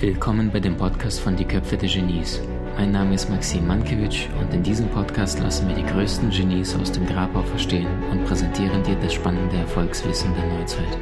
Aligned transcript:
Willkommen 0.00 0.50
bei 0.52 0.58
dem 0.58 0.76
Podcast 0.76 1.20
von 1.20 1.36
Die 1.36 1.44
Köpfe 1.44 1.76
der 1.76 1.88
Genies. 1.88 2.40
Mein 2.76 2.90
Name 2.90 3.14
ist 3.14 3.30
Maxim 3.30 3.68
Mankewitsch 3.68 4.26
und 4.40 4.52
in 4.52 4.64
diesem 4.64 4.88
Podcast 4.88 5.38
lassen 5.38 5.68
wir 5.68 5.76
die 5.76 5.86
größten 5.86 6.30
Genies 6.30 6.74
aus 6.74 6.90
dem 6.90 7.06
Grabau 7.06 7.42
verstehen 7.42 7.86
und 8.10 8.24
präsentieren 8.24 8.82
dir 8.82 8.96
das 8.96 9.14
spannende 9.14 9.58
Erfolgswissen 9.58 10.34
der 10.34 10.58
Neuzeit. 10.58 10.98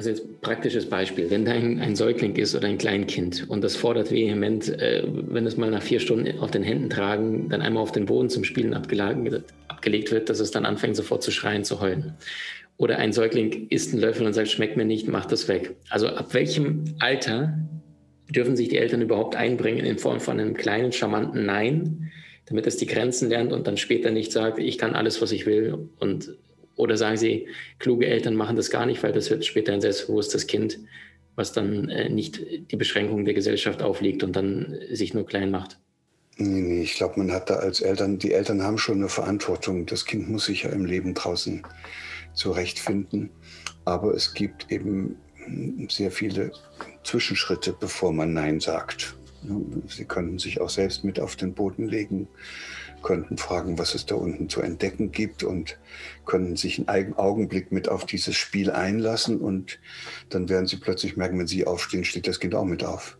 Also 0.00 0.08
jetzt 0.08 0.40
praktisches 0.40 0.86
Beispiel. 0.86 1.28
Wenn 1.28 1.44
da 1.44 1.52
ein, 1.52 1.78
ein, 1.78 1.94
Säugling 1.94 2.34
ist 2.36 2.54
oder 2.54 2.66
ein 2.68 2.78
Kleinkind 2.78 3.50
und 3.50 3.62
das 3.62 3.76
fordert 3.76 4.10
vehement, 4.10 4.66
äh, 4.70 5.04
wenn 5.06 5.44
es 5.44 5.58
mal 5.58 5.70
nach 5.70 5.82
vier 5.82 6.00
Stunden 6.00 6.38
auf 6.38 6.50
den 6.50 6.62
Händen 6.62 6.88
tragen, 6.88 7.50
dann 7.50 7.60
einmal 7.60 7.82
auf 7.82 7.92
den 7.92 8.06
Boden 8.06 8.30
zum 8.30 8.44
Spielen 8.44 8.72
abgelegt 8.72 10.10
wird, 10.10 10.30
dass 10.30 10.40
es 10.40 10.50
dann 10.50 10.64
anfängt 10.64 10.96
sofort 10.96 11.22
zu 11.22 11.30
schreien, 11.30 11.64
zu 11.64 11.82
heulen. 11.82 12.14
Oder 12.78 12.96
ein 12.96 13.12
Säugling 13.12 13.68
isst 13.68 13.92
einen 13.92 14.00
Löffel 14.00 14.26
und 14.26 14.32
sagt, 14.32 14.48
schmeckt 14.48 14.78
mir 14.78 14.86
nicht, 14.86 15.06
mach 15.06 15.26
das 15.26 15.48
weg. 15.48 15.76
Also 15.90 16.06
ab 16.06 16.32
welchem 16.32 16.94
Alter 16.98 17.58
dürfen 18.30 18.56
sich 18.56 18.70
die 18.70 18.78
Eltern 18.78 19.02
überhaupt 19.02 19.36
einbringen 19.36 19.84
in 19.84 19.98
Form 19.98 20.20
von 20.20 20.40
einem 20.40 20.54
kleinen, 20.54 20.92
charmanten 20.92 21.44
Nein, 21.44 22.10
damit 22.46 22.66
es 22.66 22.78
die 22.78 22.86
Grenzen 22.86 23.28
lernt 23.28 23.52
und 23.52 23.66
dann 23.66 23.76
später 23.76 24.10
nicht 24.12 24.32
sagt, 24.32 24.60
ich 24.60 24.78
kann 24.78 24.94
alles, 24.94 25.20
was 25.20 25.30
ich 25.30 25.44
will 25.44 25.90
und 25.98 26.38
oder 26.80 26.96
sagen 26.96 27.16
Sie, 27.16 27.48
kluge 27.78 28.06
Eltern 28.06 28.34
machen 28.34 28.56
das 28.56 28.70
gar 28.70 28.86
nicht, 28.86 29.02
weil 29.02 29.12
das 29.12 29.30
wird 29.30 29.44
später 29.44 29.72
ein 29.72 29.80
selbstbewusstes 29.80 30.46
Kind, 30.46 30.78
was 31.36 31.52
dann 31.52 31.88
äh, 31.88 32.08
nicht 32.08 32.40
die 32.70 32.76
Beschränkungen 32.76 33.24
der 33.24 33.34
Gesellschaft 33.34 33.82
aufliegt 33.82 34.22
und 34.22 34.34
dann 34.34 34.78
sich 34.90 35.14
nur 35.14 35.26
klein 35.26 35.50
macht? 35.50 35.78
Nee, 36.36 36.60
nee, 36.62 36.82
ich 36.82 36.94
glaube, 36.94 37.18
man 37.18 37.32
hat 37.32 37.50
da 37.50 37.56
als 37.56 37.80
Eltern, 37.82 38.18
die 38.18 38.32
Eltern 38.32 38.62
haben 38.62 38.78
schon 38.78 38.96
eine 38.96 39.08
Verantwortung. 39.08 39.84
Das 39.84 40.06
Kind 40.06 40.30
muss 40.30 40.46
sich 40.46 40.62
ja 40.62 40.70
im 40.70 40.86
Leben 40.86 41.12
draußen 41.12 41.62
zurechtfinden. 42.32 43.30
Aber 43.84 44.14
es 44.14 44.32
gibt 44.32 44.70
eben 44.72 45.16
sehr 45.88 46.10
viele 46.10 46.52
Zwischenschritte, 47.04 47.74
bevor 47.78 48.12
man 48.12 48.32
Nein 48.32 48.60
sagt. 48.60 49.16
Sie 49.88 50.04
können 50.04 50.38
sich 50.38 50.60
auch 50.60 50.70
selbst 50.70 51.04
mit 51.04 51.18
auf 51.18 51.36
den 51.36 51.54
Boden 51.54 51.88
legen, 51.88 52.28
könnten 53.02 53.38
fragen, 53.38 53.78
was 53.78 53.94
es 53.94 54.06
da 54.06 54.14
unten 54.14 54.48
zu 54.48 54.60
entdecken 54.60 55.12
gibt 55.12 55.42
und 55.42 55.78
können 56.26 56.56
sich 56.56 56.88
einen 56.88 57.14
Augenblick 57.14 57.72
mit 57.72 57.88
auf 57.88 58.04
dieses 58.04 58.36
Spiel 58.36 58.70
einlassen 58.70 59.40
und 59.40 59.78
dann 60.28 60.48
werden 60.48 60.66
sie 60.66 60.76
plötzlich 60.76 61.16
merken, 61.16 61.38
wenn 61.38 61.46
sie 61.46 61.66
aufstehen, 61.66 62.04
steht 62.04 62.26
das 62.26 62.40
Kind 62.40 62.54
auch 62.54 62.64
mit 62.64 62.84
auf. 62.84 63.18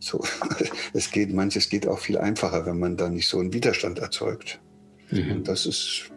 So, 0.00 0.22
es 0.92 1.10
geht, 1.10 1.32
manches 1.32 1.68
geht 1.68 1.86
auch 1.86 1.98
viel 1.98 2.18
einfacher, 2.18 2.66
wenn 2.66 2.78
man 2.78 2.96
da 2.96 3.08
nicht 3.08 3.28
so 3.28 3.38
einen 3.38 3.52
Widerstand 3.52 4.00
erzeugt. 4.00 4.60
Mhm. 5.10 5.32
Und 5.32 5.48
das 5.48 5.66
ist, 5.66 6.10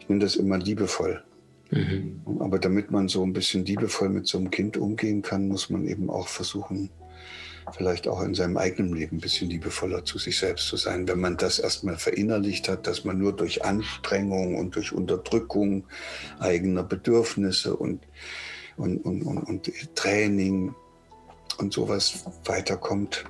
ich 0.00 0.08
nenne 0.08 0.24
das 0.24 0.36
immer 0.36 0.58
liebevoll. 0.58 1.22
Mhm. 1.70 2.22
Aber 2.40 2.58
damit 2.58 2.90
man 2.90 3.08
so 3.08 3.22
ein 3.22 3.32
bisschen 3.32 3.64
liebevoll 3.64 4.08
mit 4.08 4.26
so 4.26 4.38
einem 4.38 4.50
Kind 4.50 4.76
umgehen 4.76 5.22
kann, 5.22 5.48
muss 5.48 5.70
man 5.70 5.86
eben 5.86 6.08
auch 6.10 6.28
versuchen, 6.28 6.90
vielleicht 7.72 8.08
auch 8.08 8.22
in 8.22 8.34
seinem 8.34 8.56
eigenen 8.56 8.94
Leben 8.94 9.16
ein 9.16 9.20
bisschen 9.20 9.50
liebevoller 9.50 10.04
zu 10.04 10.18
sich 10.18 10.38
selbst 10.38 10.68
zu 10.68 10.76
sein. 10.76 11.08
Wenn 11.08 11.20
man 11.20 11.36
das 11.36 11.58
erstmal 11.58 11.96
verinnerlicht 11.96 12.68
hat, 12.68 12.86
dass 12.86 13.04
man 13.04 13.18
nur 13.18 13.34
durch 13.34 13.64
Anstrengung 13.64 14.56
und 14.56 14.76
durch 14.76 14.92
Unterdrückung 14.92 15.84
eigener 16.38 16.82
Bedürfnisse 16.82 17.76
und, 17.76 18.02
und, 18.76 18.98
und, 18.98 19.22
und, 19.22 19.38
und 19.38 19.72
Training 19.94 20.74
und 21.58 21.72
sowas 21.72 22.24
weiterkommt, 22.44 23.24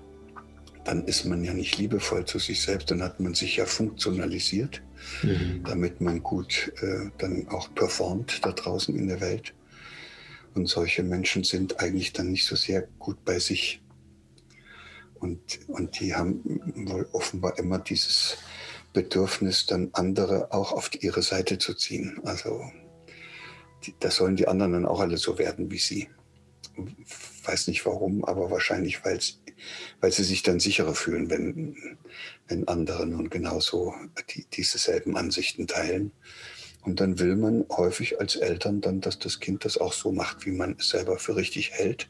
dann 0.84 1.05
ist 1.05 1.27
man 1.27 1.45
ja 1.45 1.52
nicht 1.52 1.77
liebevoll 1.77 2.25
zu 2.25 2.39
sich 2.39 2.62
selbst, 2.62 2.91
dann 2.91 3.02
hat 3.02 3.20
man 3.20 3.34
sich 3.34 3.56
ja 3.56 3.67
funktionalisiert, 3.67 4.83
mhm. 5.23 5.62
damit 5.64 6.00
man 6.00 6.23
gut 6.23 6.73
äh, 6.80 7.11
dann 7.19 7.47
auch 7.48 7.74
performt 7.74 8.41
da 8.42 8.52
draußen 8.52 8.96
in 8.96 9.08
der 9.08 9.20
Welt. 9.20 9.52
Und 10.55 10.67
solche 10.67 11.02
Menschen 11.02 11.45
sind 11.45 11.80
eigentlich 11.80 12.14
dann 12.14 12.30
nicht 12.30 12.46
so 12.46 12.57
sehr 12.57 12.89
gut 12.98 13.23
bei 13.24 13.39
sich. 13.39 13.83
Und, 15.20 15.61
und 15.68 16.01
die 16.01 16.14
haben 16.14 16.61
wohl 16.74 17.08
offenbar 17.12 17.58
immer 17.58 17.79
dieses 17.79 18.39
Bedürfnis, 18.92 19.67
dann 19.67 19.90
andere 19.92 20.52
auch 20.52 20.73
auf 20.73 20.90
ihre 21.02 21.23
Seite 21.23 21.58
zu 21.58 21.74
ziehen. 21.74 22.20
Also 22.24 22.62
das 24.01 24.17
sollen 24.17 24.36
die 24.36 24.48
anderen 24.48 24.73
dann 24.73 24.86
auch 24.86 25.01
alle 25.01 25.17
so 25.17 25.39
werden 25.39 25.70
wie 25.70 25.79
sie. 25.79 26.08
Weiß 27.45 27.67
nicht 27.68 27.84
warum, 27.86 28.24
aber 28.24 28.51
wahrscheinlich, 28.51 29.05
weil 29.05 29.20
sie 30.12 30.24
sich 30.24 30.42
dann 30.42 30.61
sicherer 30.61 30.95
fühlen, 30.95 31.30
wenn, 31.30 31.98
wenn 32.46 32.68
andere 32.68 33.06
nun 33.06 33.30
genauso 33.30 33.95
die, 34.35 34.46
diese 34.52 34.79
selben 34.79 35.17
Ansichten 35.17 35.67
teilen. 35.67 36.12
Und 36.83 37.00
dann 37.00 37.18
will 37.18 37.36
man 37.36 37.67
häufig 37.70 38.20
als 38.20 38.36
Eltern 38.36 38.80
dann, 38.80 39.00
dass 39.00 39.18
das 39.18 39.40
Kind 39.40 39.64
das 39.64 39.79
auch 39.79 39.92
so 39.92 40.12
macht, 40.12 40.46
wie 40.46 40.52
man 40.52 40.77
es 40.79 40.90
selber 40.90 41.18
für 41.18 41.36
richtig 41.36 41.73
hält. 41.73 42.08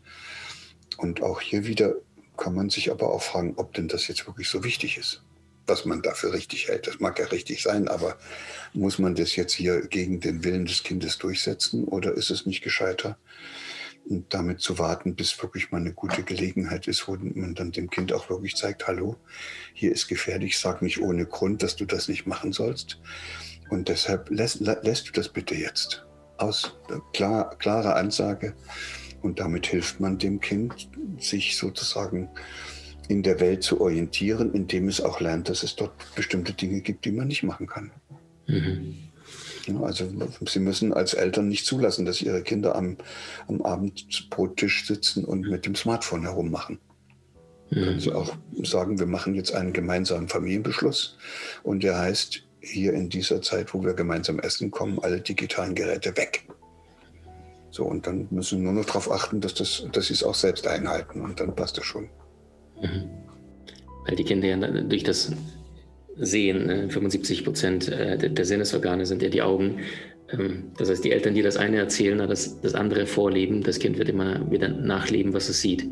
Und 0.98 1.22
auch 1.22 1.40
hier 1.40 1.66
wieder 1.66 1.94
kann 2.38 2.54
man 2.54 2.70
sich 2.70 2.90
aber 2.90 3.12
auch 3.12 3.22
fragen, 3.22 3.54
ob 3.56 3.74
denn 3.74 3.88
das 3.88 4.08
jetzt 4.08 4.26
wirklich 4.26 4.48
so 4.48 4.64
wichtig 4.64 4.96
ist, 4.96 5.22
was 5.66 5.84
man 5.84 6.00
dafür 6.00 6.32
richtig 6.32 6.68
hält. 6.68 6.86
Das 6.86 7.00
mag 7.00 7.18
ja 7.18 7.26
richtig 7.26 7.62
sein, 7.62 7.88
aber 7.88 8.16
muss 8.72 8.98
man 8.98 9.14
das 9.14 9.36
jetzt 9.36 9.52
hier 9.52 9.82
gegen 9.86 10.20
den 10.20 10.44
Willen 10.44 10.64
des 10.64 10.82
Kindes 10.82 11.18
durchsetzen 11.18 11.84
oder 11.84 12.14
ist 12.14 12.30
es 12.30 12.46
nicht 12.46 12.62
gescheiter, 12.62 13.18
damit 14.30 14.60
zu 14.60 14.78
warten, 14.78 15.14
bis 15.14 15.40
wirklich 15.42 15.70
mal 15.70 15.80
eine 15.80 15.92
gute 15.92 16.22
Gelegenheit 16.22 16.88
ist, 16.88 17.08
wo 17.08 17.16
man 17.16 17.54
dann 17.54 17.72
dem 17.72 17.90
Kind 17.90 18.12
auch 18.12 18.30
wirklich 18.30 18.56
zeigt, 18.56 18.86
hallo, 18.86 19.16
hier 19.74 19.92
ist 19.92 20.08
gefährlich, 20.08 20.58
sag 20.58 20.80
nicht 20.80 21.00
ohne 21.00 21.26
Grund, 21.26 21.62
dass 21.62 21.76
du 21.76 21.84
das 21.84 22.08
nicht 22.08 22.26
machen 22.26 22.52
sollst. 22.52 23.00
Und 23.68 23.88
deshalb 23.88 24.30
lässt, 24.30 24.60
lässt 24.60 25.08
du 25.08 25.12
das 25.12 25.28
bitte 25.28 25.54
jetzt. 25.54 26.06
Aus 26.38 26.76
klar, 27.12 27.54
klarer 27.58 27.96
Ansage, 27.96 28.54
und 29.28 29.40
damit 29.40 29.66
hilft 29.66 30.00
man 30.00 30.16
dem 30.16 30.40
Kind, 30.40 30.88
sich 31.18 31.58
sozusagen 31.58 32.30
in 33.08 33.22
der 33.22 33.40
Welt 33.40 33.62
zu 33.62 33.78
orientieren, 33.78 34.54
indem 34.54 34.88
es 34.88 35.02
auch 35.02 35.20
lernt, 35.20 35.50
dass 35.50 35.62
es 35.62 35.76
dort 35.76 35.92
bestimmte 36.14 36.54
Dinge 36.54 36.80
gibt, 36.80 37.04
die 37.04 37.12
man 37.12 37.28
nicht 37.28 37.42
machen 37.42 37.66
kann. 37.66 37.90
Mhm. 38.46 38.94
Also 39.82 40.10
Sie 40.46 40.60
müssen 40.60 40.94
als 40.94 41.12
Eltern 41.12 41.48
nicht 41.48 41.66
zulassen, 41.66 42.06
dass 42.06 42.22
Ihre 42.22 42.42
Kinder 42.42 42.74
am, 42.74 42.96
am 43.48 43.60
Abendbrottisch 43.60 44.86
sitzen 44.86 45.26
und 45.26 45.42
mit 45.42 45.66
dem 45.66 45.74
Smartphone 45.74 46.22
herummachen. 46.22 46.78
Mhm. 47.68 47.74
Können 47.74 48.00
Sie 48.00 48.12
auch 48.12 48.34
sagen, 48.62 48.98
wir 48.98 49.04
machen 49.06 49.34
jetzt 49.34 49.52
einen 49.54 49.74
gemeinsamen 49.74 50.28
Familienbeschluss 50.28 51.18
und 51.64 51.82
der 51.82 51.98
heißt, 51.98 52.44
hier 52.62 52.94
in 52.94 53.10
dieser 53.10 53.42
Zeit, 53.42 53.74
wo 53.74 53.84
wir 53.84 53.92
gemeinsam 53.92 54.38
essen, 54.38 54.70
kommen 54.70 54.98
alle 55.00 55.20
digitalen 55.20 55.74
Geräte 55.74 56.16
weg. 56.16 56.46
So, 57.70 57.84
und 57.84 58.06
dann 58.06 58.28
müssen 58.30 58.58
wir 58.58 58.64
nur 58.64 58.80
noch 58.80 58.86
darauf 58.86 59.10
achten, 59.10 59.40
dass, 59.40 59.54
das, 59.54 59.86
dass 59.92 60.06
sie 60.06 60.14
es 60.14 60.24
auch 60.24 60.34
selbst 60.34 60.66
einhalten 60.66 61.20
und 61.20 61.38
dann 61.40 61.54
passt 61.54 61.76
das 61.76 61.84
schon. 61.84 62.08
Mhm. 62.80 63.10
Weil 64.06 64.16
die 64.16 64.24
Kinder 64.24 64.48
ja 64.48 64.56
durch 64.56 65.04
das 65.04 65.32
Sehen, 66.16 66.90
75 66.90 67.44
Prozent 67.44 67.88
äh, 67.88 68.16
der 68.16 68.44
Sinnesorgane 68.44 69.06
sind 69.06 69.22
ja 69.22 69.28
die 69.28 69.42
Augen. 69.42 69.80
Ähm, 70.30 70.72
das 70.76 70.90
heißt, 70.90 71.04
die 71.04 71.12
Eltern, 71.12 71.34
die 71.34 71.42
das 71.42 71.56
eine 71.56 71.76
erzählen, 71.76 72.18
das, 72.26 72.60
das 72.60 72.74
andere 72.74 73.06
vorleben, 73.06 73.62
das 73.62 73.78
Kind 73.78 73.98
wird 73.98 74.08
immer 74.08 74.50
wieder 74.50 74.68
nachleben, 74.68 75.32
was 75.34 75.48
es 75.48 75.60
sieht. 75.60 75.86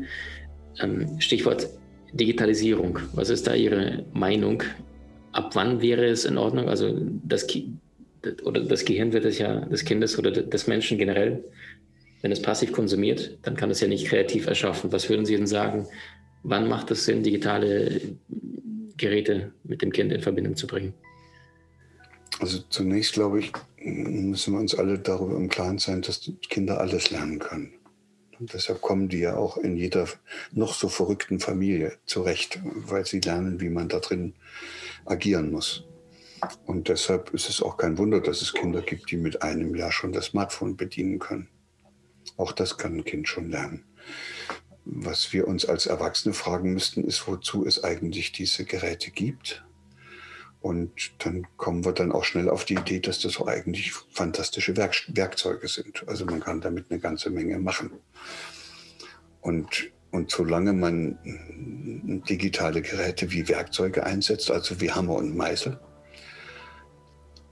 Ähm, 0.81 1.19
Stichwort 1.19 1.69
Digitalisierung. 2.13 2.99
Was 3.13 3.29
ist 3.29 3.47
da 3.47 3.53
Ihre 3.53 4.05
Meinung? 4.13 4.63
Ab 5.31 5.51
wann 5.53 5.81
wäre 5.81 6.05
es 6.05 6.25
in 6.25 6.37
Ordnung? 6.37 6.69
Also 6.69 6.95
das, 7.23 7.47
oder 8.43 8.61
das 8.61 8.85
Gehirn 8.85 9.13
wird 9.13 9.25
es 9.25 9.37
ja 9.37 9.61
des 9.61 9.85
Kindes 9.85 10.17
oder 10.17 10.31
des 10.31 10.67
Menschen 10.67 10.97
generell, 10.97 11.43
wenn 12.21 12.31
es 12.31 12.41
passiv 12.41 12.71
konsumiert, 12.71 13.37
dann 13.43 13.55
kann 13.55 13.69
es 13.69 13.79
ja 13.79 13.87
nicht 13.87 14.07
kreativ 14.07 14.47
erschaffen. 14.47 14.91
Was 14.91 15.09
würden 15.09 15.25
Sie 15.25 15.35
denn 15.35 15.47
sagen? 15.47 15.87
Wann 16.43 16.67
macht 16.67 16.91
es 16.91 17.05
Sinn, 17.05 17.23
digitale 17.23 18.01
Geräte 18.97 19.51
mit 19.63 19.81
dem 19.81 19.91
Kind 19.91 20.11
in 20.11 20.21
Verbindung 20.21 20.55
zu 20.55 20.67
bringen? 20.67 20.93
Also 22.39 22.59
zunächst 22.69 23.13
glaube 23.13 23.39
ich, 23.39 23.51
müssen 23.83 24.53
wir 24.53 24.59
uns 24.59 24.75
alle 24.75 24.99
darüber 24.99 25.35
im 25.35 25.49
Klaren 25.49 25.77
sein, 25.77 26.01
dass 26.01 26.31
Kinder 26.49 26.79
alles 26.79 27.09
lernen 27.09 27.39
können. 27.39 27.73
Und 28.39 28.53
deshalb 28.53 28.81
kommen 28.81 29.09
die 29.09 29.19
ja 29.19 29.35
auch 29.35 29.57
in 29.57 29.75
jeder 29.77 30.07
noch 30.51 30.73
so 30.73 30.89
verrückten 30.89 31.39
Familie 31.39 31.93
zurecht, 32.05 32.59
weil 32.63 33.05
sie 33.05 33.19
lernen, 33.19 33.59
wie 33.61 33.69
man 33.69 33.89
da 33.89 33.99
drin 33.99 34.33
agieren 35.05 35.51
muss. 35.51 35.83
Und 36.65 36.89
deshalb 36.89 37.33
ist 37.33 37.49
es 37.49 37.61
auch 37.61 37.77
kein 37.77 37.97
Wunder, 37.97 38.21
dass 38.21 38.41
es 38.41 38.53
Kinder 38.53 38.81
gibt, 38.81 39.09
die 39.11 39.17
mit 39.17 39.41
einem 39.41 39.75
Jahr 39.75 39.91
schon 39.91 40.11
das 40.11 40.25
Smartphone 40.25 40.75
bedienen 40.75 41.19
können. 41.19 41.49
Auch 42.35 42.51
das 42.51 42.77
kann 42.77 42.97
ein 42.97 43.05
Kind 43.05 43.27
schon 43.27 43.49
lernen. 43.49 43.85
Was 44.85 45.33
wir 45.33 45.47
uns 45.47 45.65
als 45.65 45.85
Erwachsene 45.85 46.33
fragen 46.33 46.73
müssten, 46.73 47.03
ist, 47.03 47.27
wozu 47.27 47.65
es 47.65 47.83
eigentlich 47.83 48.31
diese 48.31 48.65
Geräte 48.65 49.11
gibt. 49.11 49.65
Und 50.61 50.91
dann 51.19 51.47
kommen 51.57 51.85
wir 51.85 51.93
dann 51.93 52.11
auch 52.11 52.23
schnell 52.23 52.49
auf 52.49 52.65
die 52.65 52.75
Idee, 52.75 52.99
dass 52.99 53.19
das 53.19 53.39
eigentlich 53.41 53.91
fantastische 54.11 54.75
Werk 54.75 54.95
Werkzeuge 55.07 55.67
sind. 55.67 56.07
Also 56.07 56.25
man 56.25 56.39
kann 56.39 56.61
damit 56.61 56.89
eine 56.89 56.99
ganze 56.99 57.29
Menge 57.29 57.59
machen. 57.59 57.91
Und, 59.41 59.91
und 60.11 60.31
solange 60.31 60.73
man 60.73 61.19
digitale 62.27 62.81
Geräte 62.81 63.31
wie 63.31 63.47
Werkzeuge 63.47 64.03
einsetzt, 64.05 64.51
also 64.51 64.81
wie 64.81 64.91
Hammer 64.91 65.15
und 65.15 65.35
Meißel, 65.35 65.79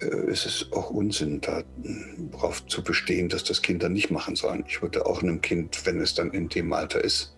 äh, 0.06 0.32
ist 0.32 0.46
es 0.46 0.72
auch 0.72 0.90
Unsinn, 0.90 1.42
darauf 1.42 2.66
zu 2.68 2.84
bestehen, 2.84 3.30
dass 3.30 3.44
das 3.44 3.62
Kinder 3.62 3.90
nicht 3.90 4.12
machen 4.12 4.36
sollen. 4.36 4.64
Ich 4.68 4.82
würde 4.82 5.06
auch 5.06 5.22
einem 5.22 5.42
Kind, 5.42 5.86
wenn 5.86 6.00
es 6.00 6.14
dann 6.14 6.32
in 6.32 6.50
dem 6.50 6.72
Alter 6.74 7.04
ist, 7.04 7.36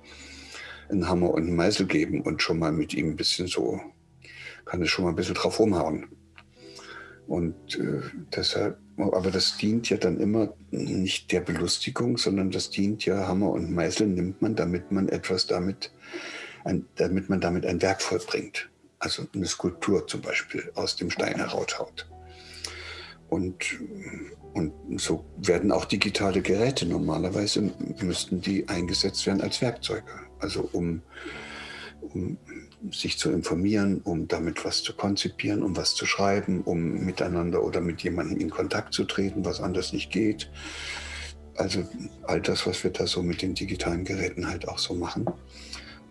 einen 0.90 1.08
Hammer 1.08 1.32
und 1.32 1.44
einen 1.44 1.56
Meißel 1.56 1.86
geben 1.86 2.22
und 2.22 2.42
schon 2.42 2.60
mal 2.60 2.72
mit 2.72 2.94
ihm 2.94 3.10
ein 3.10 3.16
bisschen 3.16 3.48
so, 3.48 3.80
kann 4.66 4.82
es 4.82 4.90
schon 4.90 5.06
mal 5.06 5.12
ein 5.12 5.16
bisschen 5.16 5.36
drauf 5.36 5.60
rumhauen. 5.60 6.08
Und 7.28 7.78
äh, 7.78 8.02
deshalb, 8.34 8.78
aber 8.98 9.32
das 9.32 9.58
dient 9.58 9.90
ja 9.90 9.98
dann 9.98 10.18
immer 10.18 10.54
nicht 10.72 11.32
der 11.34 11.42
Belustigung, 11.42 12.18
sondern 12.18 12.52
das 12.52 12.70
dient 12.70 13.06
ja, 13.06 13.28
Hammer 13.28 13.52
und 13.52 13.72
Meißel 13.72 14.08
nimmt 14.08 14.42
man, 14.42 14.56
damit 14.56 14.92
man 14.92 15.10
etwas 15.10 15.46
damit, 15.46 15.92
ein, 16.64 16.86
damit 16.96 17.30
man 17.30 17.42
damit 17.42 17.66
ein 17.66 17.82
Werk 17.82 18.02
vollbringt. 18.02 18.70
Also 19.00 19.28
eine 19.36 19.46
Skulptur 19.46 20.08
zum 20.08 20.22
Beispiel 20.22 20.72
aus 20.76 20.96
dem 20.96 21.12
Stein 21.12 21.36
heraushaut. 21.36 22.08
Und, 23.30 23.82
und 24.54 25.02
so 25.02 25.26
werden 25.38 25.72
auch 25.72 25.86
digitale 25.86 26.42
Geräte 26.42 26.86
normalerweise, 26.86 27.74
müssten 28.02 28.42
die 28.42 28.68
eingesetzt 28.70 29.26
werden 29.26 29.42
als 29.42 29.62
Werkzeuge. 29.62 30.08
Also 30.40 30.70
um, 30.72 31.02
um 32.02 32.38
sich 32.92 33.18
zu 33.18 33.32
informieren, 33.32 34.02
um 34.04 34.28
damit 34.28 34.64
was 34.64 34.84
zu 34.84 34.94
konzipieren, 34.94 35.64
um 35.64 35.76
was 35.76 35.96
zu 35.96 36.06
schreiben, 36.06 36.62
um 36.62 37.06
miteinander 37.06 37.64
oder 37.64 37.82
mit 37.82 38.02
jemandem 38.02 38.38
in 38.38 38.50
Kontakt 38.50 38.94
zu 38.94 39.04
treten, 39.04 39.44
was 39.44 39.60
anders 39.60 39.94
nicht 39.94 40.12
geht. 40.12 40.50
Also 41.56 41.84
all 42.24 42.40
das, 42.40 42.68
was 42.68 42.84
wir 42.84 42.92
da 42.92 43.08
so 43.08 43.24
mit 43.24 43.42
den 43.42 43.56
digitalen 43.56 44.06
Geräten 44.06 44.48
halt 44.48 44.68
auch 44.68 44.78
so 44.78 44.94
machen. 44.94 45.26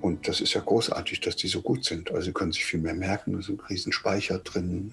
Und 0.00 0.28
das 0.28 0.40
ist 0.40 0.54
ja 0.54 0.60
großartig, 0.60 1.20
dass 1.20 1.36
die 1.36 1.48
so 1.48 1.62
gut 1.62 1.84
sind. 1.84 2.10
Also 2.10 2.26
sie 2.26 2.32
können 2.32 2.52
sich 2.52 2.64
viel 2.64 2.80
mehr 2.80 2.94
merken, 2.94 3.32
da 3.32 3.38
ist 3.38 3.48
ein 3.48 3.60
riesen 3.70 3.92
Speicher 3.92 4.38
drin, 4.38 4.92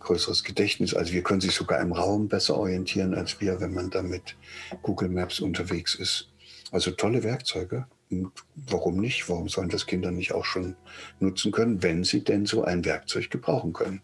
größeres 0.00 0.44
Gedächtnis. 0.44 0.94
Also 0.94 1.12
wir 1.12 1.22
können 1.22 1.40
sich 1.40 1.52
sogar 1.52 1.80
im 1.80 1.92
Raum 1.92 2.28
besser 2.28 2.56
orientieren 2.56 3.14
als 3.14 3.40
wir, 3.40 3.60
wenn 3.60 3.74
man 3.74 3.90
da 3.90 4.02
mit 4.02 4.36
Google 4.82 5.08
Maps 5.08 5.40
unterwegs 5.40 5.94
ist. 5.94 6.28
Also 6.70 6.90
tolle 6.90 7.22
Werkzeuge. 7.22 7.86
Und 8.10 8.30
warum 8.54 8.98
nicht? 9.00 9.28
Warum 9.28 9.48
sollen 9.48 9.68
das 9.68 9.86
Kinder 9.86 10.10
nicht 10.10 10.32
auch 10.32 10.44
schon 10.44 10.76
nutzen 11.18 11.52
können, 11.52 11.82
wenn 11.82 12.04
sie 12.04 12.22
denn 12.22 12.46
so 12.46 12.62
ein 12.62 12.84
Werkzeug 12.84 13.30
gebrauchen 13.30 13.72
können? 13.72 14.02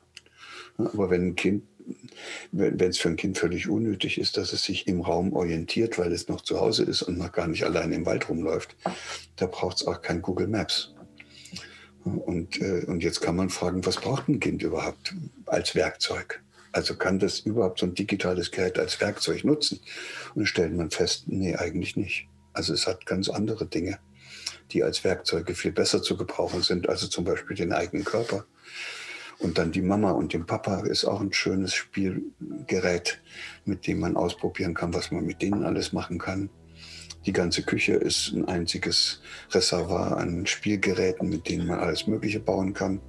Aber 0.77 1.11
wenn 1.11 1.29
ein 1.29 1.37
Kind, 1.37 1.65
wenn 2.51 2.81
es 2.81 2.99
für 2.99 3.09
ein 3.09 3.17
Kind 3.17 3.39
völlig 3.39 3.69
unnötig 3.69 4.19
ist, 4.19 4.37
dass 4.37 4.53
es 4.53 4.65
sich 4.65 4.89
im 4.89 5.01
Raum 5.01 5.33
orientiert, 5.33 5.99
weil 5.99 6.13
es 6.13 6.29
noch 6.29 6.41
zu 6.41 6.61
Hause 6.61 6.85
ist 6.85 7.03
und 7.03 7.19
noch 7.19 7.33
gar 7.33 7.47
nicht 7.47 7.65
allein 7.65 7.93
im 7.93 8.07
Wald 8.07 8.29
rumläuft, 8.29 8.77
da 9.37 9.47
braucht 9.47 9.77
es 9.77 9.87
auch 9.87 10.01
kein 10.03 10.23
Google 10.23 10.49
Maps. 10.49 10.95
Und, 12.05 12.61
äh, 12.61 12.85
und 12.87 13.03
jetzt 13.03 13.21
kann 13.21 13.37
man 13.37 13.51
fragen, 13.51 13.85
was 13.87 13.97
braucht 13.97 14.29
ein 14.29 14.41
Kind 14.41 14.63
überhaupt 14.63 15.15
als 15.47 15.75
Werkzeug? 15.75 16.43
Also 16.73 16.97
kann 16.97 17.19
das 17.19 17.41
überhaupt 17.41 17.81
so 17.81 17.87
ein 17.87 17.95
digitales 17.95 18.51
Gerät 18.51 18.79
als 18.79 19.01
Werkzeug 19.01 19.45
nutzen? 19.45 19.81
Und 20.35 20.41
dann 20.41 20.47
stellt 20.47 20.75
man 20.75 20.91
fest, 20.91 21.25
nee, 21.27 21.55
eigentlich 21.55 21.97
nicht. 21.97 22.29
Also 22.55 22.73
es 22.73 22.87
hat 22.87 23.07
ganz 23.07 23.29
andere 23.29 23.67
Dinge, 23.67 23.99
die 24.73 24.83
als 24.83 25.05
Werkzeuge 25.05 25.55
viel 25.55 25.73
besser 25.73 26.03
zu 26.03 26.17
gebrauchen 26.17 26.63
sind, 26.63 26.89
also 26.89 27.07
zum 27.07 27.25
Beispiel 27.25 27.57
den 27.57 27.73
eigenen 27.73 28.05
Körper. 28.05 28.47
Und 29.39 29.59
dann 29.59 29.73
die 29.73 29.83
Mama 29.83 30.13
und 30.13 30.33
den 30.33 30.47
Papa 30.47 30.81
ist 30.81 31.05
auch 31.05 31.21
ein 31.21 31.33
schönes 31.33 31.75
Spielgerät, 31.75 33.21
mit 33.65 33.87
dem 33.87 34.01
man 34.01 34.17
ausprobieren 34.17 34.75
kann, 34.75 34.95
was 34.95 35.11
man 35.11 35.27
mit 35.27 35.43
denen 35.43 35.65
alles 35.65 35.93
machen 35.93 36.19
kann. 36.19 36.49
Die 37.27 37.33
ganze 37.33 37.63
Küche 37.63 37.95
ist 37.95 38.33
ein 38.33 38.49
einziges 38.49 39.21
Reservoir 39.53 40.17
an 40.17 40.47
Spielgeräten, 40.47 41.29
mit 41.29 41.49
denen 41.49 41.69
man 41.69 41.79
alles 41.79 42.07
Mögliche 42.07 42.41
bauen 42.41 42.75
kann. 42.75 43.01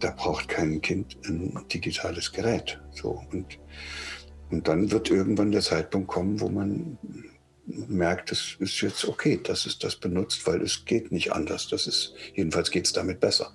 Da 0.00 0.10
braucht 0.10 0.48
kein 0.48 0.80
Kind 0.80 1.16
ein 1.26 1.58
digitales 1.72 2.32
Gerät. 2.32 2.80
So. 2.92 3.22
Und, 3.32 3.58
und 4.50 4.68
dann 4.68 4.90
wird 4.90 5.10
irgendwann 5.10 5.52
der 5.52 5.60
Zeitpunkt 5.60 6.08
kommen, 6.08 6.40
wo 6.40 6.48
man 6.48 6.98
merkt, 7.66 8.32
es 8.32 8.56
ist 8.58 8.80
jetzt 8.80 9.04
okay, 9.06 9.40
dass 9.42 9.66
es 9.66 9.78
das 9.78 9.96
benutzt, 9.96 10.46
weil 10.46 10.62
es 10.62 10.84
geht 10.84 11.12
nicht 11.12 11.32
anders. 11.32 11.68
Das 11.68 11.86
ist, 11.86 12.14
jedenfalls 12.34 12.70
geht 12.70 12.86
es 12.86 12.92
damit 12.92 13.20
besser. 13.20 13.52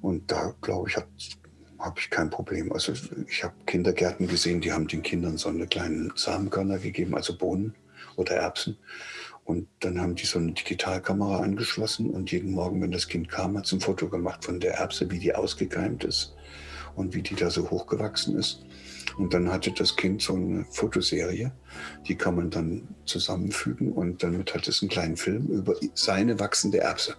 Und 0.00 0.30
da, 0.30 0.54
glaube 0.60 0.88
ich, 0.88 0.96
habe 0.96 1.08
hab 1.78 1.98
ich 1.98 2.10
kein 2.10 2.30
Problem. 2.30 2.72
Also 2.72 2.94
ich 3.28 3.44
habe 3.44 3.54
Kindergärten 3.66 4.26
gesehen, 4.26 4.60
die 4.60 4.72
haben 4.72 4.88
den 4.88 5.02
Kindern 5.02 5.36
so 5.36 5.50
eine 5.50 5.66
kleinen 5.66 6.12
Samenkörner 6.16 6.78
gegeben, 6.78 7.14
also 7.14 7.36
Bohnen 7.36 7.74
oder 8.16 8.36
Erbsen. 8.36 8.78
Und 9.44 9.68
dann 9.80 10.00
haben 10.00 10.14
die 10.14 10.26
so 10.26 10.38
eine 10.38 10.52
Digitalkamera 10.52 11.40
angeschlossen 11.40 12.10
und 12.10 12.30
jeden 12.30 12.52
Morgen, 12.52 12.80
wenn 12.82 12.92
das 12.92 13.08
Kind 13.08 13.28
kam, 13.28 13.56
hat 13.56 13.66
es 13.66 13.72
ein 13.72 13.80
Foto 13.80 14.08
gemacht 14.08 14.44
von 14.44 14.60
der 14.60 14.74
Erbse, 14.74 15.10
wie 15.10 15.18
die 15.18 15.34
ausgekeimt 15.34 16.04
ist 16.04 16.36
und 16.94 17.14
wie 17.14 17.22
die 17.22 17.34
da 17.34 17.50
so 17.50 17.68
hochgewachsen 17.68 18.36
ist. 18.38 18.64
Und 19.18 19.34
dann 19.34 19.50
hatte 19.50 19.72
das 19.72 19.96
Kind 19.96 20.22
so 20.22 20.34
eine 20.34 20.64
Fotoserie, 20.70 21.52
die 22.06 22.14
kann 22.14 22.36
man 22.36 22.50
dann 22.50 22.94
zusammenfügen 23.06 23.92
und 23.92 24.22
damit 24.22 24.54
hat 24.54 24.68
es 24.68 24.82
einen 24.82 24.88
kleinen 24.88 25.16
Film 25.16 25.46
über 25.48 25.74
seine 25.94 26.38
wachsende 26.38 26.78
Erbse. 26.78 27.16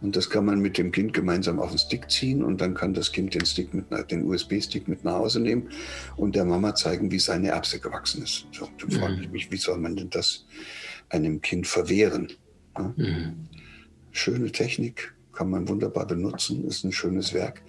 Und 0.00 0.16
das 0.16 0.30
kann 0.30 0.44
man 0.44 0.60
mit 0.60 0.78
dem 0.78 0.92
Kind 0.92 1.12
gemeinsam 1.12 1.60
auf 1.60 1.70
den 1.70 1.78
Stick 1.78 2.10
ziehen 2.10 2.42
und 2.42 2.60
dann 2.60 2.74
kann 2.74 2.94
das 2.94 3.12
Kind 3.12 3.34
den 3.34 3.44
Stick 3.46 3.72
mit 3.74 3.86
den 4.10 4.24
USB-Stick 4.24 4.88
mit 4.88 5.04
nach 5.04 5.14
Hause 5.14 5.40
nehmen 5.40 5.70
und 6.16 6.34
der 6.34 6.44
Mama 6.44 6.74
zeigen, 6.74 7.10
wie 7.10 7.18
seine 7.18 7.48
Erbse 7.48 7.80
gewachsen 7.80 8.22
ist. 8.22 8.46
So, 8.52 8.68
dann 8.78 8.88
mhm. 8.88 9.00
frage 9.00 9.20
ich 9.22 9.30
mich, 9.30 9.50
wie 9.50 9.56
soll 9.56 9.78
man 9.78 9.96
denn 9.96 10.10
das 10.10 10.46
einem 11.08 11.40
Kind 11.40 11.66
verwehren? 11.66 12.32
Ja? 12.76 12.94
Mhm. 12.96 13.48
Schöne 14.10 14.52
Technik, 14.52 15.14
kann 15.32 15.50
man 15.50 15.68
wunderbar 15.68 16.06
benutzen, 16.06 16.66
ist 16.66 16.84
ein 16.84 16.92
schönes 16.92 17.32
Werk. 17.32 17.62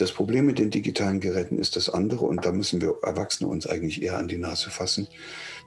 Das 0.00 0.12
Problem 0.12 0.46
mit 0.46 0.58
den 0.58 0.70
digitalen 0.70 1.20
Geräten 1.20 1.58
ist 1.58 1.76
das 1.76 1.90
andere 1.90 2.24
und 2.24 2.44
da 2.44 2.52
müssen 2.52 2.80
wir 2.80 2.94
Erwachsene 3.02 3.50
uns 3.50 3.66
eigentlich 3.66 4.02
eher 4.02 4.16
an 4.16 4.28
die 4.28 4.38
Nase 4.38 4.70
fassen. 4.70 5.08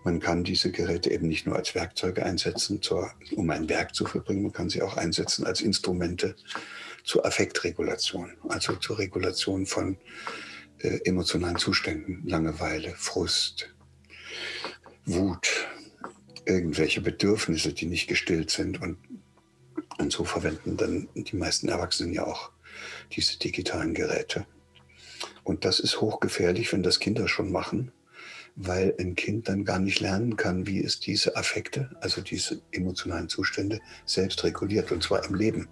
Man 0.04 0.20
kann 0.20 0.44
diese 0.44 0.72
Geräte 0.72 1.12
eben 1.12 1.28
nicht 1.28 1.46
nur 1.46 1.56
als 1.56 1.76
Werkzeuge 1.76 2.26
einsetzen, 2.26 2.82
zur, 2.82 3.12
um 3.36 3.50
ein 3.50 3.70
Werk 3.70 3.96
zu 3.96 4.06
verbringen, 4.06 4.44
man 4.44 4.52
kann 4.52 4.70
sie 4.70 4.82
auch 4.82 4.98
einsetzen 4.98 5.46
als 5.46 5.62
Instrumente 5.62 6.36
zur 7.04 7.26
Affektregulation, 7.26 8.34
also 8.48 8.76
zur 8.76 9.00
Regulation 9.00 9.66
von 9.66 9.98
äh, 10.80 11.00
emotionalen 11.06 11.58
Zuständen, 11.58 12.28
Langeweile, 12.28 12.94
Frust, 12.98 13.74
Wut, 15.06 15.68
irgendwelche 16.46 17.02
Bedürfnisse, 17.02 17.74
die 17.74 17.86
nicht 17.86 18.08
gestillt 18.08 18.52
sind. 18.52 18.82
Und, 18.82 18.98
und 19.98 20.12
so 20.12 20.26
verwenden 20.26 20.78
dann 20.78 21.08
die 21.16 21.36
meisten 21.36 21.70
Erwachsenen 21.70 22.14
ja 22.14 22.26
auch 22.26 22.52
diese 23.12 23.40
digitalen 23.40 23.94
Geräte. 23.94 24.46
Und 25.44 25.66
das 25.66 25.80
ist 25.80 26.02
hochgefährlich, 26.02 26.72
wenn 26.74 26.84
das 26.84 27.00
Kinder 27.00 27.28
schon 27.28 27.52
machen, 27.52 27.92
weil 28.56 28.94
ein 29.00 29.16
Kind 29.16 29.50
dann 29.50 29.66
gar 29.66 29.80
nicht 29.80 30.00
lernen 30.00 30.36
kann, 30.36 30.68
wie 30.68 30.84
es 30.84 31.00
diese 31.00 31.36
Affekte, 31.36 31.90
also 32.02 32.22
diese 32.22 32.62
emotionalen 32.72 33.30
Zustände, 33.30 33.80
selbst 34.06 34.44
reguliert, 34.44 34.92
und 34.92 35.02
zwar 35.02 35.26
im 35.26 35.36
Leben. 35.36 35.68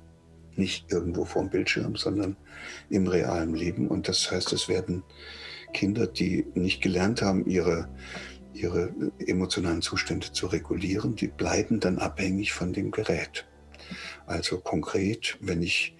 Nicht 0.55 0.91
irgendwo 0.91 1.25
vor 1.25 1.43
dem 1.43 1.49
Bildschirm, 1.49 1.95
sondern 1.95 2.35
im 2.89 3.07
realen 3.07 3.53
Leben. 3.53 3.87
Und 3.87 4.07
das 4.07 4.31
heißt, 4.31 4.51
es 4.53 4.67
werden 4.67 5.03
Kinder, 5.73 6.07
die 6.07 6.45
nicht 6.55 6.81
gelernt 6.81 7.21
haben, 7.21 7.45
ihre, 7.45 7.87
ihre 8.53 8.93
emotionalen 9.25 9.81
Zustände 9.81 10.31
zu 10.31 10.47
regulieren, 10.47 11.15
die 11.15 11.27
bleiben 11.27 11.79
dann 11.79 11.99
abhängig 11.99 12.51
von 12.51 12.73
dem 12.73 12.91
Gerät. 12.91 13.47
Also 14.25 14.59
konkret, 14.59 15.37
wenn 15.39 15.61
ich 15.61 15.95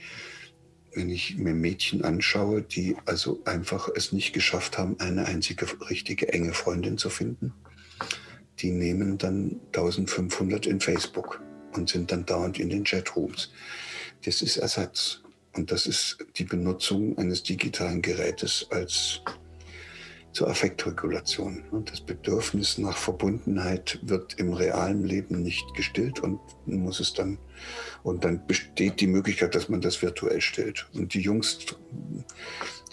wenn 0.93 1.09
ich 1.09 1.37
mir 1.37 1.53
Mädchen 1.53 2.03
anschaue, 2.03 2.61
die 2.61 2.97
also 3.05 3.41
einfach 3.45 3.89
es 3.95 4.11
nicht 4.11 4.33
geschafft 4.33 4.77
haben, 4.77 4.99
eine 4.99 5.25
einzige 5.25 5.67
richtige 5.89 6.31
enge 6.31 6.53
Freundin 6.53 6.97
zu 6.97 7.09
finden, 7.09 7.53
die 8.59 8.71
nehmen 8.71 9.17
dann 9.17 9.59
1500 9.67 10.65
in 10.65 10.79
Facebook 10.79 11.41
und 11.73 11.89
sind 11.89 12.11
dann 12.11 12.25
dauernd 12.25 12.59
in 12.59 12.69
den 12.69 12.83
Chatrooms. 12.83 13.51
Das 14.25 14.41
ist 14.41 14.57
Ersatz. 14.57 15.21
Und 15.53 15.71
das 15.71 15.85
ist 15.85 16.17
die 16.37 16.45
Benutzung 16.45 17.17
eines 17.17 17.43
digitalen 17.43 18.01
Gerätes 18.01 18.67
als 18.69 19.21
zur 20.31 20.49
Affektregulation. 20.49 21.63
Und 21.71 21.91
das 21.91 22.01
Bedürfnis 22.01 22.77
nach 22.77 22.97
Verbundenheit 22.97 23.99
wird 24.03 24.39
im 24.39 24.53
realen 24.53 25.03
Leben 25.03 25.41
nicht 25.41 25.73
gestillt 25.75 26.19
und 26.21 26.39
muss 26.65 26.99
es 26.99 27.13
dann 27.13 27.37
und 28.03 28.23
dann 28.23 28.45
besteht 28.47 28.99
die 28.99 29.07
Möglichkeit, 29.07 29.53
dass 29.55 29.69
man 29.69 29.81
das 29.81 30.01
virtuell 30.01 30.41
stellt. 30.41 30.87
Und 30.93 31.13
die 31.13 31.21
Jungs, 31.21 31.59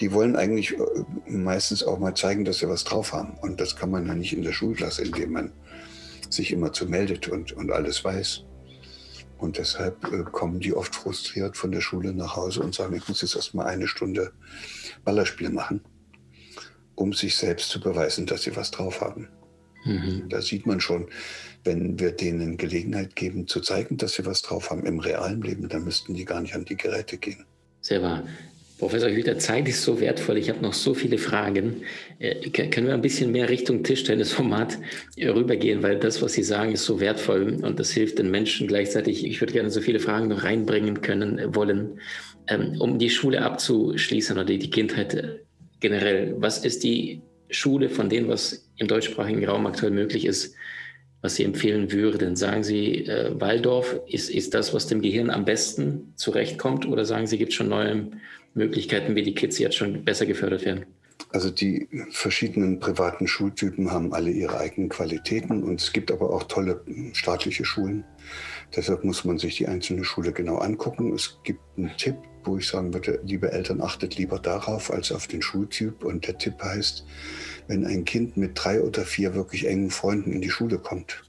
die 0.00 0.12
wollen 0.12 0.37
eigentlich 0.37 0.75
äh, 0.75 0.83
meistens 1.26 1.83
auch 1.83 1.99
mal 1.99 2.14
zeigen, 2.14 2.45
dass 2.45 2.59
sie 2.59 2.68
was 2.68 2.85
drauf 2.85 3.12
haben. 3.12 3.38
Und 3.38 3.61
das 3.61 3.76
kann 3.76 3.90
man 3.90 4.07
ja 4.07 4.14
nicht 4.14 4.33
in 4.33 4.42
der 4.42 4.52
Schulklasse, 4.52 5.02
indem 5.02 5.33
man 5.33 5.52
sich 6.28 6.52
immer 6.52 6.73
zu 6.73 6.87
meldet 6.87 7.28
und, 7.28 7.52
und 7.52 7.73
alles 7.73 8.04
weiß. 8.04 8.45
Und 9.38 9.57
deshalb 9.57 10.12
äh, 10.12 10.25
kommen 10.25 10.61
die 10.61 10.75
oft 10.75 10.95
frustriert 10.95 11.57
von 11.57 11.73
der 11.73 11.80
Schule 11.80 12.12
nach 12.12 12.37
Hause 12.37 12.61
und 12.61 12.75
sagen, 12.75 12.95
ich 12.95 13.09
muss 13.09 13.23
jetzt 13.23 13.37
erst 13.37 13.54
mal 13.54 13.66
eine 13.66 13.88
Stunde 13.88 14.33
Ballerspiel 15.04 15.50
machen, 15.50 15.80
um 16.99 17.12
sich 17.12 17.37
selbst 17.37 17.71
zu 17.71 17.81
beweisen, 17.81 18.26
dass 18.26 18.43
sie 18.43 18.57
was 18.57 18.71
drauf 18.71 19.00
haben. 19.00 19.28
Mhm. 19.85 20.25
Da 20.28 20.43
sieht 20.43 20.67
man 20.67 20.81
schon, 20.81 21.07
wenn 21.64 21.99
wir 21.99 22.11
denen 22.11 22.57
Gelegenheit 22.57 23.14
geben, 23.14 23.47
zu 23.47 23.61
zeigen, 23.61 23.97
dass 23.97 24.14
sie 24.14 24.26
was 24.26 24.43
drauf 24.43 24.71
haben 24.71 24.85
im 24.85 24.99
realen 24.99 25.40
Leben, 25.40 25.69
dann 25.69 25.85
müssten 25.85 26.14
die 26.14 26.25
gar 26.25 26.40
nicht 26.40 26.55
an 26.55 26.64
die 26.64 26.76
Geräte 26.76 27.17
gehen. 27.17 27.45
Sehr 27.81 28.02
wahr. 28.02 28.25
Professor 28.78 29.11
Hüter, 29.11 29.38
Zeit 29.38 29.69
ist 29.69 29.83
so 29.83 30.00
wertvoll. 30.00 30.38
Ich 30.38 30.49
habe 30.50 30.61
noch 30.61 30.73
so 30.73 30.95
viele 30.95 31.19
Fragen. 31.19 31.83
Äh, 32.21 32.50
können 32.50 32.87
wir 32.87 32.95
ein 32.95 33.02
bisschen 33.02 33.33
mehr 33.33 33.49
Richtung 33.49 33.83
Tischtennisformat 33.83 34.78
äh, 35.17 35.28
rübergehen, 35.28 35.83
weil 35.83 35.99
das, 35.99 36.23
was 36.23 36.35
Sie 36.35 36.45
sagen, 36.45 36.73
ist 36.73 36.85
so 36.85 37.00
wertvoll 37.00 37.59
und 37.62 37.81
das 37.81 37.90
hilft 37.90 38.19
den 38.19 38.31
Menschen 38.31 38.69
gleichzeitig. 38.69 39.25
Ich 39.25 39.40
würde 39.40 39.52
gerne 39.52 39.71
so 39.71 39.81
viele 39.81 39.99
Fragen 39.99 40.28
noch 40.28 40.45
reinbringen 40.45 41.00
können, 41.00 41.38
äh, 41.38 41.55
wollen, 41.55 42.00
ähm, 42.47 42.81
um 42.81 42.99
die 42.99 43.11
Schule 43.11 43.43
abzuschließen 43.43 44.37
oder 44.37 44.45
die 44.45 44.71
Kindheit 44.71 45.14
äh, 45.14 45.38
generell. 45.80 46.35
Was 46.38 46.64
ist 46.64 46.85
die 46.85 47.23
Schule 47.50 47.88
von 47.88 48.08
dem, 48.08 48.28
was 48.28 48.68
im 48.76 48.88
deutschsprachigen 48.88 49.44
Raum 49.44 49.66
aktuell 49.66 49.92
möglich 49.92 50.25
ist, 50.26 50.54
was 51.23 51.37
Sie 51.37 51.44
empfehlen 51.44 51.90
würden? 51.92 52.37
Sagen 52.37 52.62
Sie, 52.62 53.06
äh, 53.06 53.32
Waldorf 53.40 54.00
ist, 54.06 54.30
ist 54.30 54.54
das, 54.54 54.75
was 54.75 54.87
dem 54.87 55.00
Gehirn 55.00 55.30
am 55.30 55.44
besten 55.44 56.12
zurechtkommt 56.16 56.87
oder 56.87 57.04
sagen 57.04 57.26
Sie, 57.26 57.38
gibt 57.38 57.50
es 57.50 57.56
schon 57.56 57.68
neue 57.68 58.08
Möglichkeiten, 58.54 59.14
wie 59.14 59.23
die 59.23 59.35
Kids 59.35 59.58
jetzt 59.58 59.76
schon 59.76 60.04
besser 60.04 60.26
gefördert 60.26 60.64
werden? 60.64 60.87
Also 61.30 61.50
die 61.50 61.88
verschiedenen 62.11 62.80
privaten 62.80 63.26
Schultypen 63.26 63.90
haben 63.90 64.14
alle 64.14 64.30
ihre 64.30 64.58
eigenen 64.58 64.88
Qualitäten 64.88 65.62
und 65.62 65.80
es 65.80 65.92
gibt 65.92 66.11
aber 66.11 66.30
auch 66.30 66.44
tolle 66.44 66.82
staatliche 67.12 67.64
Schulen. 67.64 68.04
Deshalb 68.76 69.04
muss 69.04 69.25
man 69.25 69.38
sich 69.38 69.56
die 69.56 69.66
einzelne 69.66 70.04
Schule 70.04 70.32
genau 70.32 70.58
angucken. 70.58 71.14
Es 71.14 71.38
gibt 71.42 71.60
einen 71.76 71.96
Tipp, 71.96 72.16
wo 72.44 72.58
ich 72.58 72.68
sagen 72.68 72.92
würde, 72.92 73.20
liebe 73.25 73.50
Eltern, 73.50 73.80
achtet 73.80 74.16
lieber 74.16 74.38
darauf 74.38 74.92
als 74.92 75.10
auf 75.12 75.26
den 75.26 75.42
Schultyp. 75.42 76.04
Und 76.04 76.26
der 76.26 76.38
Tipp 76.38 76.62
heißt, 76.62 77.04
wenn 77.66 77.87
ein 77.87 78.04
Kind 78.04 78.37
mit 78.37 78.52
drei 78.54 78.82
oder 78.82 79.04
vier 79.04 79.34
wirklich 79.34 79.66
engen 79.66 79.90
Freunden 79.90 80.32
in 80.32 80.40
die 80.40 80.50
Schule 80.50 80.78
kommt, 80.78 81.25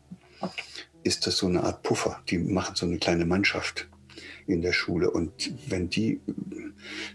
ist 1.03 1.27
das 1.27 1.37
so 1.37 1.47
eine 1.47 1.63
Art 1.63 1.83
Puffer. 1.83 2.21
Die 2.29 2.37
machen 2.37 2.75
so 2.75 2.85
eine 2.85 2.97
kleine 2.97 3.25
Mannschaft 3.25 3.87
in 4.47 4.61
der 4.61 4.73
Schule. 4.73 5.11
Und 5.11 5.53
wenn 5.67 5.89
die 5.89 6.19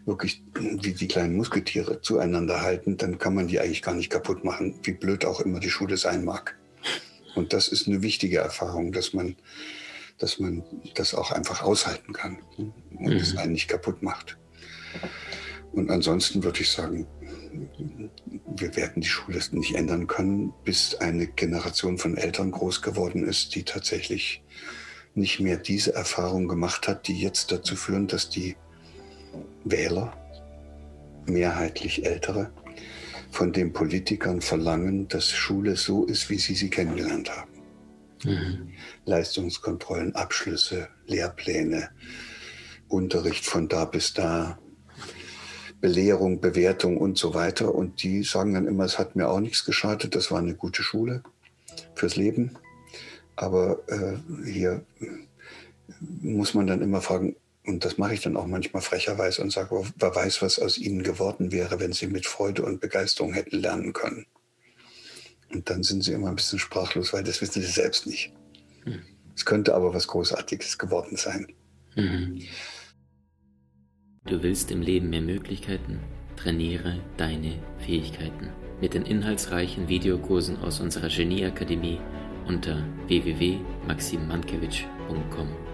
wirklich 0.07 0.43
wie 0.55 0.93
die 0.93 1.09
kleinen 1.09 1.37
Musketiere 1.37 2.01
zueinander 2.01 2.63
halten, 2.63 2.97
dann 2.97 3.19
kann 3.19 3.35
man 3.35 3.49
die 3.49 3.61
eigentlich 3.61 3.83
gar 3.83 3.95
nicht 3.95 4.11
kaputt 4.11 4.45
machen, 4.45 4.79
wie 4.83 4.93
blöd 4.93 5.25
auch 5.25 5.41
immer 5.41 5.61
die 5.61 5.71
Schule 5.71 5.97
sein 5.97 6.25
mag. 6.25 6.57
Und 7.35 7.53
das 7.53 7.69
ist 7.69 7.89
eine 7.89 8.03
wichtige 8.03 8.39
Erfahrung, 8.39 8.93
dass 8.93 9.13
man, 9.13 9.37
dass 10.19 10.39
man 10.39 10.63
das 10.95 11.15
auch 11.15 11.33
einfach 11.33 11.63
aushalten 11.63 12.13
kann 12.13 12.39
und 12.57 13.15
mhm. 13.15 13.17
es 13.17 13.37
einen 13.37 13.53
nicht 13.53 13.69
kaputt 13.69 14.03
macht. 14.03 14.39
Und 15.73 15.91
ansonsten 15.91 16.45
würde 16.45 16.61
ich 16.61 16.71
sagen, 16.71 17.07
wir 18.57 18.77
werden 18.77 19.03
die 19.03 19.09
Schule 19.09 19.41
nicht 19.53 19.75
ändern 19.75 20.07
können, 20.07 20.53
bis 20.65 20.95
eine 20.97 21.27
Generation 21.27 21.99
von 21.99 22.17
Eltern 22.17 22.51
groß 22.53 22.83
geworden 22.83 23.25
ist, 23.25 23.55
die 23.55 23.65
tatsächlich 23.65 24.43
nicht 25.15 25.41
mehr 25.41 25.57
diese 25.57 25.95
Erfahrung 25.95 26.49
gemacht 26.49 26.89
hat, 26.89 27.09
die 27.09 27.21
jetzt 27.21 27.53
dazu 27.53 27.77
führen, 27.77 28.07
dass 28.07 28.31
die 28.31 28.57
Wähler, 29.65 30.17
mehrheitlich 31.27 32.05
Ältere, 32.05 32.53
von 33.31 33.53
den 33.53 33.73
Politikern 33.73 34.41
verlangen, 34.41 35.09
dass 35.09 35.31
Schule 35.31 35.77
so 35.77 36.05
ist, 36.05 36.31
wie 36.31 36.39
sie 36.39 36.55
sie 36.55 36.71
kennengelernt 36.71 37.31
haben. 37.31 37.54
Mhm. 38.25 38.73
Leistungskontrollen, 39.05 40.15
Abschlüsse, 40.15 40.89
Lehrpläne, 41.07 41.91
Unterricht 42.89 43.45
von 43.47 43.69
da 43.69 43.85
bis 43.85 44.15
da, 44.15 44.59
Belehrung, 45.81 46.41
Bewertung 46.41 46.97
und 46.97 47.19
so 47.19 47.35
weiter. 47.35 47.75
Und 47.75 48.03
die 48.03 48.23
sagen 48.23 48.55
dann 48.55 48.67
immer, 48.67 48.85
es 48.85 48.99
hat 48.99 49.17
mir 49.17 49.29
auch 49.29 49.41
nichts 49.41 49.65
geschadet, 49.65 50.15
das 50.15 50.31
war 50.31 50.39
eine 50.39 50.55
gute 50.55 50.83
Schule 50.83 51.23
fürs 51.95 52.17
Leben. 52.17 52.57
Aber 53.37 53.83
äh, 53.89 54.17
hier 54.51 54.87
muss 56.01 56.55
man 56.55 56.67
dann 56.67 56.83
immer 56.83 57.01
fragen, 57.01 57.37
und 57.67 57.85
das 57.85 57.99
mache 57.99 58.15
ich 58.15 58.21
dann 58.21 58.37
auch 58.37 58.47
manchmal 58.47 58.83
frecherweise 58.83 59.43
und 59.43 59.51
sage, 59.51 59.83
wer 59.97 60.15
weiß, 60.15 60.43
was 60.43 60.59
aus 60.59 60.77
ihnen 60.77 61.03
geworden 61.03 61.51
wäre, 61.51 61.81
wenn 61.81 61.93
sie 61.93 62.07
mit 62.07 62.27
Freude 62.27 62.63
und 62.63 62.81
Begeisterung 62.81 63.33
hätten 63.33 63.59
lernen 63.59 63.93
können. 63.93 64.27
Und 65.55 65.71
dann 65.71 65.83
sind 65.83 66.03
sie 66.03 66.13
immer 66.13 66.29
ein 66.29 66.37
bisschen 66.37 66.59
sprachlos, 66.59 67.13
weil 67.13 67.25
das 67.25 67.41
wissen 67.41 67.63
sie 67.63 67.69
selbst 67.69 68.07
nicht. 68.07 68.33
Hm. 68.85 69.03
Es 69.37 69.45
könnte 69.45 69.75
aber 69.75 69.95
was 69.95 70.07
Großartiges 70.07 70.79
geworden 70.79 71.17
sein. 71.17 71.49
Mhm. 71.97 72.43
Du 74.27 74.43
willst 74.43 74.71
im 74.71 74.81
Leben 74.81 75.11
mehr 75.11 75.21
Möglichkeiten? 75.21 76.01
Trainiere 76.37 77.01
deine 77.17 77.61
Fähigkeiten. 77.79 78.49
Mit 78.81 78.95
den 78.95 79.05
inhaltsreichen 79.05 79.89
Videokursen 79.89 80.57
aus 80.59 80.79
unserer 80.81 81.09
Genieakademie 81.09 82.01
unter 82.47 82.85
www.maximmankiewicz.com. 83.07 85.74